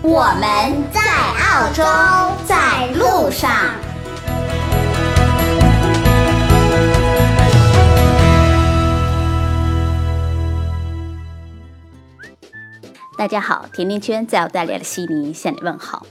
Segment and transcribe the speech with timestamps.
[0.00, 1.82] 我们在澳洲，
[2.46, 3.50] 在路上。
[13.16, 16.06] 大家好，甜甜圈在澳大利亚的悉尼向你问好。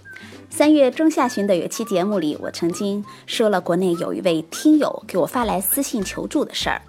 [0.49, 6.81] 三月中下旬的有期节目里，我曾经说了国内有一位听友给我发来私信求助的事儿。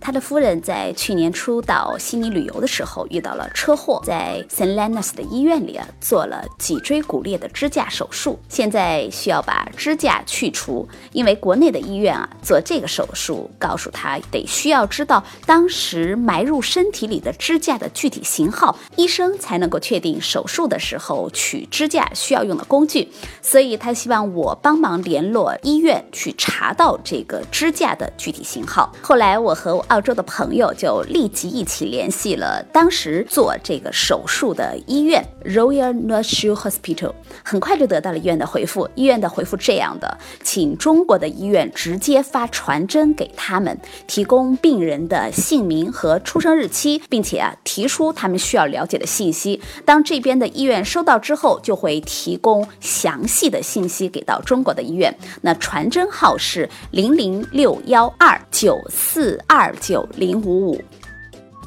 [0.00, 10.88] 他的夫人在去年初到悉尼旅游的时候遇到了车祸，在 s a n l e n a s 的医院里啊做了脊椎骨裂的支架手术，现在需要把支架去除。
[11.12, 23.10] 因为国内的医院啊做这个手术，告诉他得需要知道当时埋入身体里的支架的具体型号，医生才能够确定手术的时候取支架需要用的工具。
[23.42, 28.92] 所以他希望我帮忙联络医院去查到这个支架的具体型号。
[29.02, 29.84] 后来我和我。
[29.88, 38.88] 澳洲的朋友就立即一起联系了当时做这个手术的医院 Royal North Shore Hospital，很快就得到了医院的回复。
[38.94, 49.60] 医院的回复这样的，请中国的医院直接发传真给他们，提供病人的姓名和出生日期，并且啊提出他们需要了解的信息。
[49.86, 55.16] 当这边的医院收到之后，就会提供详细的信息给到中国的医院。
[55.40, 59.74] 那传真号是零零六幺二九四二。
[59.80, 60.82] 九零五五，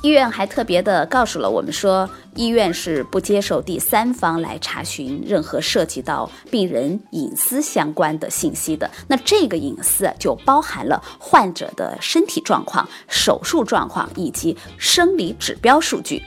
[0.04, 8.90] 医院还特别的告诉了我们说，医院是不接受第三方来查询任何涉及到病人隐私相关的信息的。
[9.08, 16.24] 那这个隐私就包含了患者的身体状况、手术状况以及生理指标数据。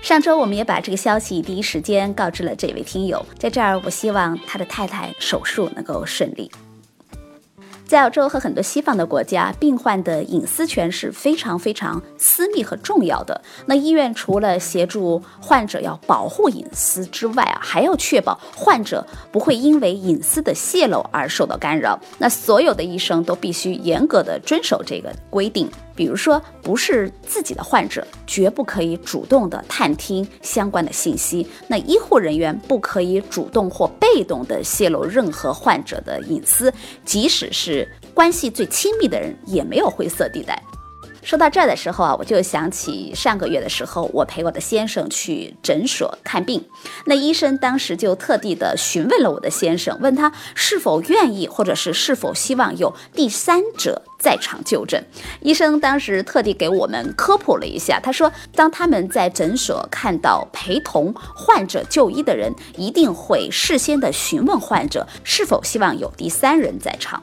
[0.00, 6.48] 上周我们也把这个消息第一时间告知了这位听友，在这儿我希望他的太太手术能够顺利。
[7.88, 13.40] 在澳洲和很多西方的国家，病患的隐私权是非常非常私密和重要的。
[13.64, 21.98] 那医院除了协助患者要保护隐私之外啊，还要确保患者不会因为隐私的泄露而受到干扰。
[22.18, 25.66] 那所有的医生都必须严格的遵守这个规定。
[25.98, 31.44] 比如说，不是自己的患者，绝不可以主动的探听相关的信息。
[31.66, 36.72] 那医护人员不可以主动或被动的泄露任何患者的隐私，
[37.04, 40.62] 即使是关系最亲密的人，也没有灰色地带。
[41.28, 46.64] 说到这儿的时候啊，我就想起上个月的时候，我陪我的先生去诊所看病，
[47.04, 55.04] 那医生当时就特地的询问了我的先生，问他是否愿意，或者是是否希望有第三者在场就诊。
[55.42, 67.22] 医生当时特地给我们科普了一下，他说，当他们在诊所看到陪同患者就医的人，一定会事先的询问患者是否希望有第三人在场。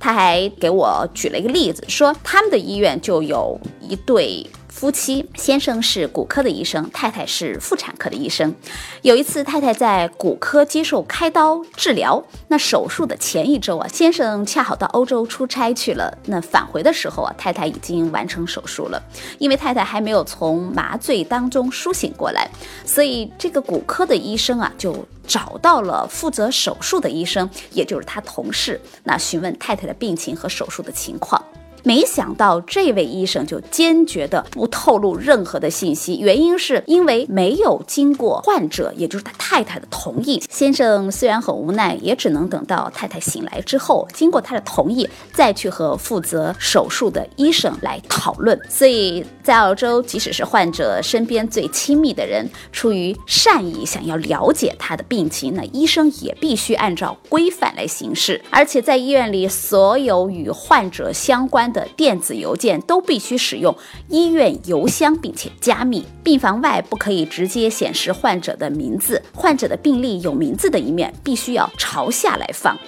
[0.00, 4.46] 他还给我举了一个例子，说他们的医院就有一对
[4.78, 8.54] 夫妻，先生是骨科的医生，太太是妇产科的医生。
[9.02, 16.16] 有一次，太太在骨科接受开刀治疗，那手术的前一周啊，先生恰好到欧洲出差去了。
[16.26, 19.02] 那返回的时候啊，太太已经完成手术了，
[19.40, 22.48] 因为太太还没有从麻醉当中苏醒过来，
[22.86, 25.04] 所以这个骨科的医生啊就。
[25.28, 31.44] 找到了负责手术的医生，也就是他同事，那询问太太的病情和手术的情况。
[31.84, 40.42] 没想到这位医生就坚决的不透露任何的信息，原因是因为没有经过患者，也就是他太太的同意。
[40.50, 48.58] 先生虽然很无奈，也只能等到太太醒来之后，经过他的同意，再去和负责手术的医生来讨论。
[48.68, 58.42] 所以在澳洲，即使是患者身边最亲密的人，出于善意想要了解他的病情，那医生也必须按照规范来行事。
[58.50, 61.68] 而且在医院里，所有与患者相关。
[61.68, 63.76] 的电子邮件都必须使用
[64.08, 66.04] 医院邮箱，并且加密。
[66.22, 72.78] 病房外不可以直接显示患者的名字，患者的病历有名字的一面必须要朝下来放。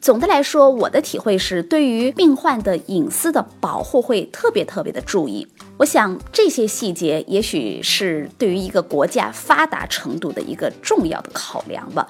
[0.00, 5.46] 总的来说，我的体会是，对于病患的隐私的保护会特别特别的注意。
[5.78, 12.06] 我想这些细节也许是对于一个国家发达程度的一个重要的考量吧。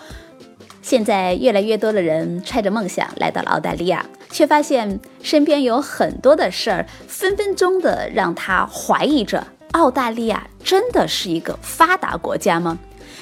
[0.85, 12.79] 现在越来越多的人揣着梦想来到了澳大利亚，却发现身边有很多的事儿，分分钟的让他怀疑着澳大利亚真的是一个发达国家吗？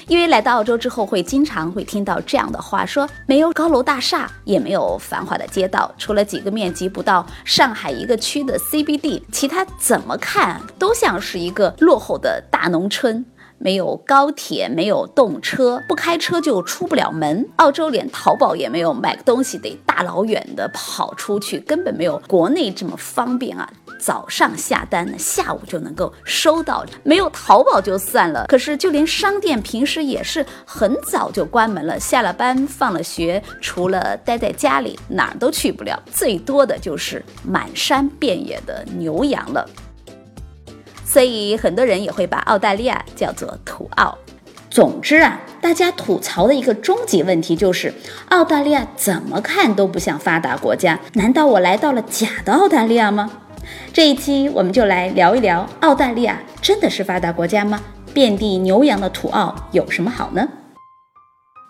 [0.08, 13.24] 因为来到澳洲之后，会经常会听到这样的话：说没有高楼大厦，也没有繁华的街道，除了几个面积不到上海一个区的 CBD，其他怎么看都像是一个落后的大农村。
[13.62, 17.48] 没有高铁，没有动车，不开车就出不了门。
[17.56, 23.70] 澳洲连淘宝也没有，买个东西得大老远的跑出去，根本没有国内这么方便啊！
[24.00, 26.84] 早上下单呢，下午就能够收到。
[27.04, 32.00] 没有淘宝就算了，可是就连商店平时也是很早就关门了。
[32.00, 39.64] 下了班，放了学，除了待在家里，哪儿都去不了，最多的就是满山遍野的牛羊了。
[41.12, 44.16] 所以很多人也会把澳大利亚叫做土澳。
[44.70, 47.92] 总之啊，大家吐槽的一个终极问题就是，
[48.30, 50.98] 澳大利亚怎么看都不像发达国家。
[51.12, 53.30] 难道我来到了假的澳大利亚吗？
[53.92, 57.78] 这一期我们就来聊一聊，澳大利亚真的是发达国家吗？
[58.14, 60.48] 遍地牛羊的土澳有什么好呢？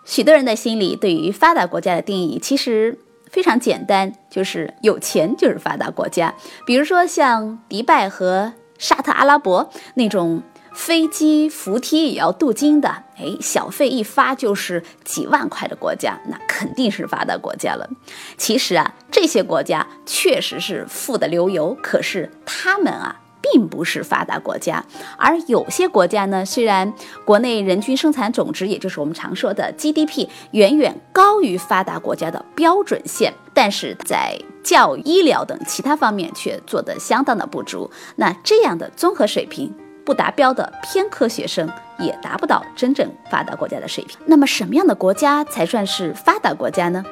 [0.05, 2.97] 许多人的心里对于发达国家的定义其实
[3.29, 6.33] 非常简单，就是有钱就是发达国家。
[6.65, 8.53] 比如说像迪拜和。
[8.77, 10.43] 沙特阿拉伯那种
[10.73, 17.89] 飞机扶梯也要镀金的，哎，小费一发就是几万块的国家，那肯定是发达国家了。
[18.37, 23.19] 其实啊，这些国家确实是富得流油，可是他们啊。
[23.51, 24.83] 并不是发达国家，
[25.17, 26.91] 而有些国家呢，虽然
[27.25, 37.91] 国内人均生产总值，也就是我们常说的 GDP，远远高于发达国家的标准线，但是在教育、医疗等其他方面却做得相当的不足。
[38.15, 39.73] 那这样的综合水平
[40.05, 41.69] 不达标的偏科学生，
[41.99, 44.17] 也达不到真正发达国家的水平。
[44.25, 47.03] 那么，什么样的国家才算是发达国家呢？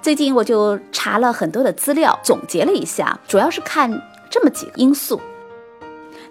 [0.00, 3.90] 最近我就查了很多的资料，总结了一下，主要是看。
[4.32, 5.20] 这么几个因素，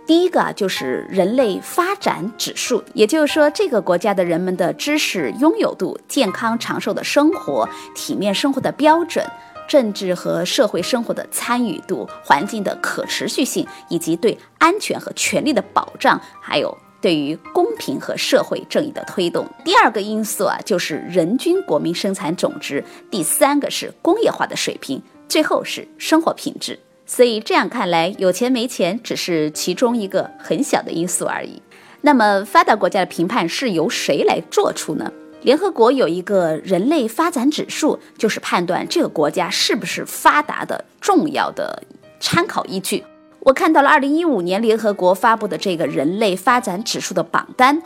[0.08, 9.24] 第一个啊就是人类发展指数，也就是说这个国家的人们的知识拥有度、健康长寿的生活、体面生活的标准、
[9.68, 19.48] 政治和社会生活的参与度、环境的可持续性，以及对安全和权利的保障，还有对于公平和社会正义的推动。
[19.64, 22.82] 第二个因素啊，就是人均国民生产总值；
[23.12, 25.00] 第三个是工业化的水平；
[25.30, 26.80] 最后是生活品质。
[27.14, 31.62] 所以这样看来，有钱没钱只是其中一个很小的因素而已。
[32.00, 35.12] 那么，发达国家的评判是由谁来做出呢？
[35.42, 41.84] 联合国有一个人类发展指数，就是判断这个国家是不是发达的重要的
[42.22, 43.04] 参考依据。
[43.42, 47.84] 我看到了2015年联合国发布的这个人类发展指数的榜单，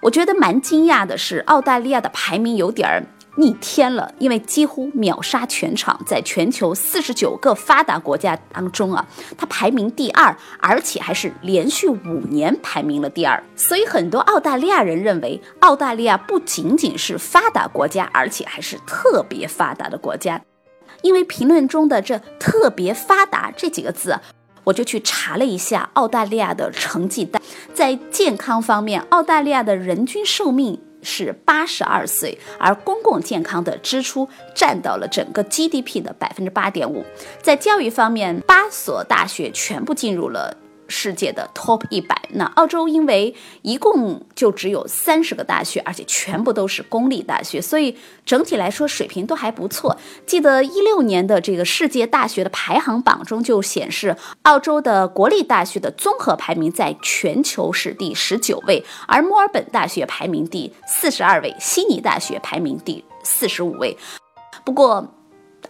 [0.00, 3.04] 我觉得蛮惊讶的是，澳大利亚的排名有点儿。
[3.36, 9.06] 逆天了，因为几乎秒杀全场，在全球四十九个发达国家当中啊，
[9.38, 13.42] 它排名第二，而且还是连续五年排名了第二。
[13.56, 20.42] 所以很多澳大利亚人认为，澳大利亚不仅仅是发达国家，而且还是特别发达的国家。
[21.00, 24.20] 因为评论中的这“特别发达”这几个字，
[24.64, 27.40] 我就去查了一下澳大利亚的成绩单，
[27.74, 30.78] 在健康方面，澳大利亚的人均寿命。
[31.02, 37.04] 是八十二岁，而公共健康的支出占到了整个 GDP 的百分之八点五。
[37.42, 40.56] 在教育方面，八所大学全部进入了。
[40.92, 47.96] 世界的 Top 一百，那澳洲因为一共就只有三十个大学，而且全部都是公立大学，所以
[48.26, 49.96] 整体来说水平都还不错。
[50.26, 63.96] 记得一六年的这个世界大学的排行榜中就显示，澳洲的国立大学的综合排名在全球是第十九位，而墨尔本大学排名第四十二位，悉尼大学排名第四十五位。
[64.64, 65.04] 不过，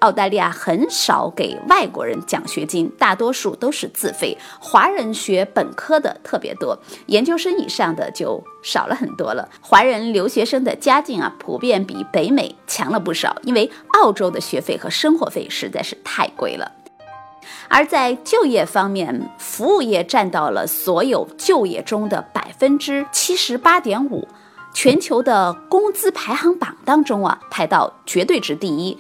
[0.03, 4.37] 澳大利亚很少给外国人奖学金，大多数都是自费。
[4.61, 9.49] 华人学本科的特别多，研究生以上的就少了很多了。
[9.61, 16.71] 华人留学生的家境啊，普遍比北美强了不少，因为澳洲的学费和生活费实在是太贵了。
[17.69, 24.27] 而在就业方面，服务业占到了所有就业中的百分之七十八点五，
[24.75, 28.99] 全球的工资排行榜当中啊，排到绝对值第一。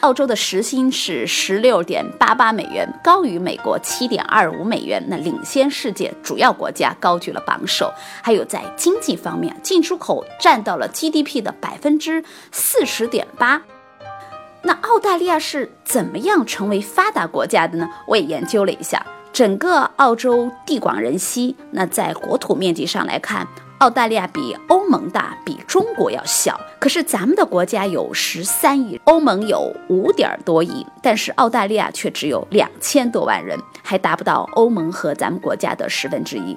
[0.00, 7.92] 澳洲的时薪是十六点八八美元，高于美国七点二五美元，那领先世界主要国家，高居了榜首。
[8.22, 13.60] 还有在经济方面，进出口占到了 GDP 的百分之四十点八。
[14.62, 17.88] 那澳大利亚是怎么样成为发达国家的呢？
[18.06, 19.04] 我也研究了一下，
[19.34, 23.46] 整个澳洲地广人稀，那在国土面积上来看。
[23.80, 26.60] 澳大利亚比欧盟大，比中国要小。
[26.78, 36.54] 可是咱们的国家有十三亿，欧盟有五点多亿，但是澳大利亚却只有两千多万人，还达不到欧盟和咱们国家的十分之一。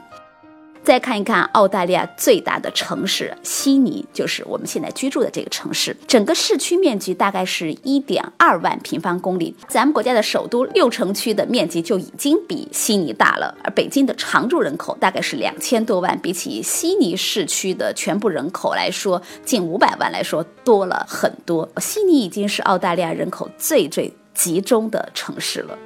[0.84, 9.56] 再看一看澳大利亚最大的城市悉尼，就是我们现在居住的这个城市，整个市区面积大概是一点二万平方公里。
[9.70, 21.68] 咱们国家的首都六城区的面积就已经比悉尼大了，而北京的常住人口大概是两千多万，比起悉尼市区的全部人口来说，近五百万来说多了很多。
[21.78, 25.78] 悉尼已经是澳大利亚人口最最集中的城市了。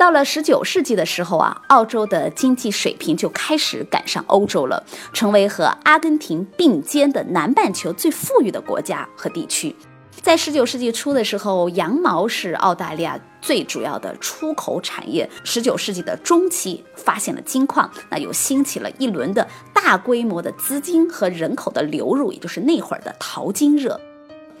[0.00, 9.76] 到了十九世纪的时候啊，澳洲的经济水平就开始赶上欧洲了，成为和阿根廷并肩的南半球最富裕的国家和地区。
[10.22, 15.28] 在十九世纪初的时候，羊毛是澳大利亚最主要的出口产业。
[15.44, 24.00] 十九世纪的中期发现了金矿，那又兴起了一轮的大规模的资金和人口的流入，也就是那会儿的淘金热。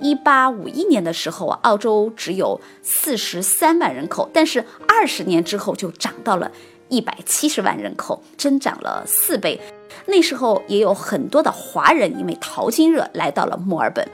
[0.00, 6.50] 一八五一年的时候啊，澳洲只有四十三万人口，但是二十年之后就涨到了
[6.88, 9.60] 一百七十万人口，增长了四倍。
[10.06, 14.08] 那时候也有很多的华人因为淘金热来到了墨尔本，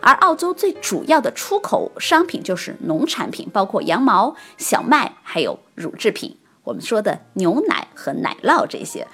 [0.00, 9.06] 而澳洲最主要的出口商品就是农产品，包括羊毛、小麦，还有乳制品，我们说的牛奶和奶酪这些。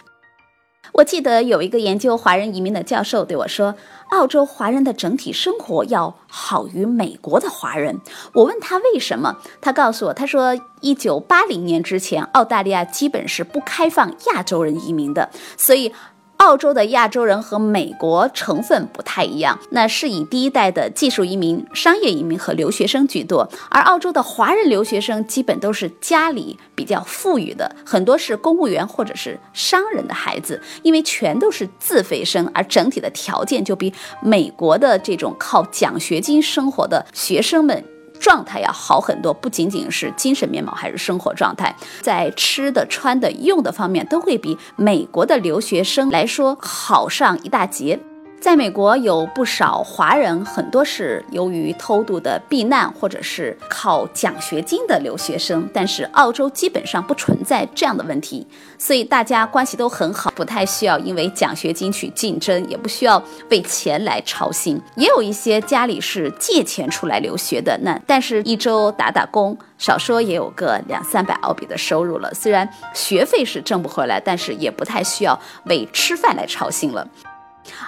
[0.92, 3.75] 我记得有一个研究华人移民的教授对我说，
[4.11, 8.00] 澳洲华人的整体生活要好于美国的华人。
[8.33, 15.92] 我问他为什么，他告诉我，他说，一九八零年之前，澳大利亚基本是不开放亚洲人移民的，所以。
[16.38, 33.92] 澳洲的亚洲人和美国成分不太一样，那是以第一代的技术移民、商业移民和留学生居多，而澳洲的华人留学生基本都是家里比较富裕的，很多是公务员或者是商人的孩子，因为全都是自费生，而整体的条件就比
[34.23, 37.85] 美国的这种靠奖学金生活的学生们。
[38.20, 47.98] 状态要好很多，不仅仅是精神面貌，还是生活状态，在吃的、穿的、用的方面，都会比美国的留学生来说好上一大截。
[48.40, 55.68] 在美国有不少华人，很多是由于偷渡的避难，或者是靠奖学金的留学生。
[55.75, 58.47] 但是澳洲基本上不存在这样的问题，
[58.78, 64.80] 所以大家关系都很好，不太需要因为奖学金去竞争，也不需要为钱来操心。
[64.95, 72.33] 也有一些家里是借钱出来留学的，那但是一周打打工，少说也有个两三百澳币的收入了。
[72.33, 77.07] 虽然学费是挣不回来，但是也不太需要为吃饭来操心了。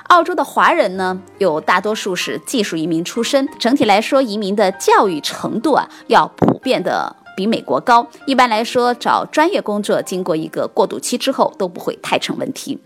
[0.08, 3.48] 澳洲的华人呢，有大多数是技术移民出身。
[3.58, 8.06] 整体来说，移民的教育程度啊，要普遍的比美国高。
[8.26, 12.78] 一般来说，找专业工作，经过一个过渡期之后，都不会太成问题。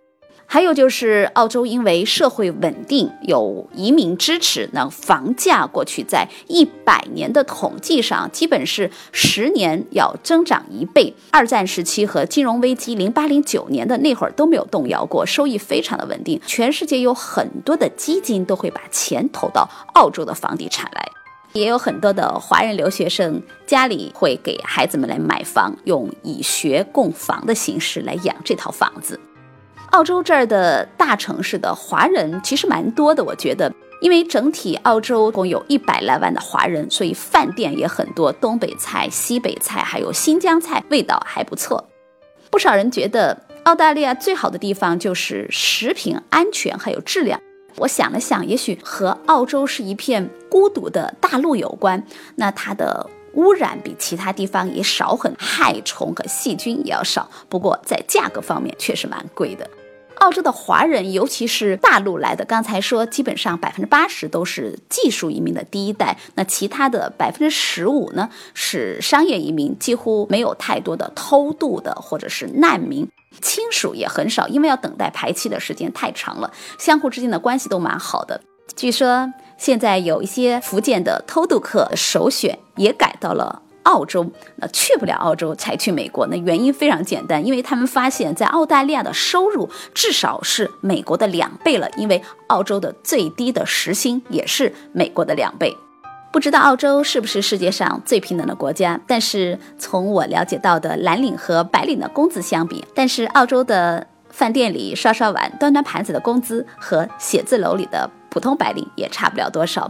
[0.47, 11.13] 还有就是，澳洲因为社会稳定，有移民支持，那房价过去在一百年的统计上，基本是十年要增长一倍。
[11.33, 16.41] 二战时期和金融危机零八零九年的那会儿都没有动摇过，收益非常的稳定。
[16.47, 21.09] 全世界有很多的基金都会把钱投到澳洲的房地产来，
[21.55, 29.19] 也有很多的华人留学生家里会给孩子们来买房，用以学供房的形式来养这套房子。
[29.95, 41.89] 澳洲这儿的大城市的华人其实蛮多的，我觉得，因为整体澳洲共有一百来万的华人，所以饭店也很多，东北菜、西北菜还有新疆菜，味道还不错。
[42.51, 47.41] 不少人觉得澳大利亚最好的地方就是食品安全还有质量。
[47.77, 52.05] 我想了想，也许和澳洲是一片孤独的大陆有关。
[52.35, 53.09] 那它的。
[53.37, 57.29] 污染比其他地方也少很，害虫和细菌也要少。
[57.49, 59.69] 不过在价格方面确实蛮贵的。
[60.25, 73.07] 澳洲的华人，尤其是大陆来的，刚才说基本上百分之八十都是技术移民的第一代，那其他的百分之十五呢是商业移民，几乎没有太多的偷渡的或者是难民，
[73.43, 78.41] 亲属也很少，因为要等待排期的时间太长了，相互之间的关系都蛮好的。
[78.75, 79.33] 据说。
[79.57, 86.27] 现在有一些福建的偷渡客首选也改到了澳洲，那去不了澳洲才去美国。
[86.27, 95.75] 那原因非常简单，因为他们发现，在澳大利亚的收入至少是美国的两倍了，因为澳洲的最低的时薪也是美国的两倍。
[96.33, 99.01] 不知道澳洲是不是世界上最平等的国家？
[99.07, 108.11] 但是从我了解到的蓝领和白领的工资相比，但是澳洲的饭店里刷刷碗、端端盘子的工资和写字楼里的。
[108.31, 109.89] 普通白领也差不了多少，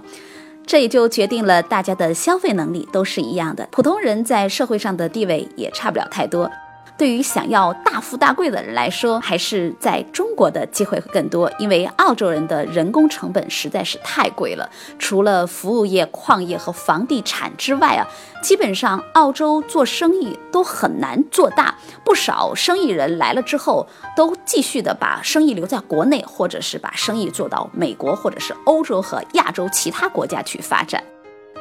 [0.66, 3.68] 这也就决定了大家的消费能力都是一样的。
[3.70, 6.50] 普通人在社会上的地位也差不了太多。
[6.96, 14.70] 对于想要大富大贵的人来说，还是在中国的机会会更多，因为澳洲人的人工成本实在是太贵了。
[14.98, 18.06] 除了服务业、矿业和房地产之外啊，
[18.42, 21.74] 基本上澳洲做生意都很难做大。
[22.04, 23.86] 不少生意人来了之后，
[24.16, 31.02] 都继续的把生意留在国内，或者是把生意做到美国或者是欧洲和亚洲其他国家去发展。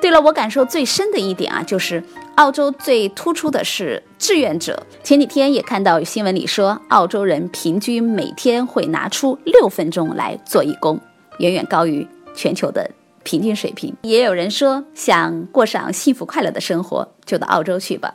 [0.03, 2.03] 对了，我感受最深的一点啊，就是
[2.35, 4.85] 澳洲最突出的是志愿者。
[5.01, 10.99] 前几天也看到新闻里说，澳洲人平均每天会拿出六分钟来做义工，
[11.37, 12.05] 远远高于
[12.35, 12.91] 全球的
[13.23, 13.95] 平均水平。
[14.01, 18.13] 也有人说，想过上幸福快乐的生活，就到澳洲去吧。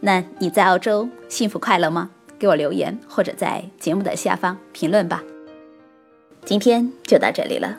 [0.00, 2.08] 那你在澳洲幸福快乐吗？
[2.38, 5.22] 给我留言，或者在节目的下方评论吧。
[6.46, 7.78] 今天就到这里了。